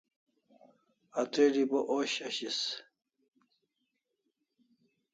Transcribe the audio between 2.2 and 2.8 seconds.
ashis